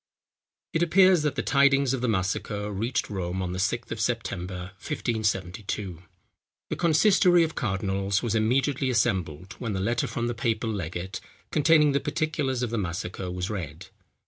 It 0.73 0.81
appears 0.81 1.21
that 1.21 1.35
the 1.35 1.43
tidings 1.43 1.93
of 1.93 2.01
the 2.01 2.07
massacre 2.07 2.71
reached 2.71 3.07
Rome 3.11 3.39
on 3.39 3.51
the 3.51 3.59
6th 3.59 3.91
of 3.91 3.99
September, 4.01 4.71
1572. 4.79 6.01
The 6.71 6.75
consistory 6.75 7.43
of 7.43 7.53
cardinals 7.53 8.23
was 8.23 8.33
immediately 8.33 8.89
assembled, 8.89 9.53
when 9.59 9.73
the 9.73 9.79
letter 9.79 10.07
from 10.07 10.25
the 10.25 10.33
papal 10.33 10.71
legate, 10.71 11.21
containing 11.51 11.91
the 11.91 11.99
particulars 11.99 12.63
of 12.63 12.71
the 12.71 12.79
massacre, 12.79 13.29
was 13.29 13.51
read. 13.51 13.89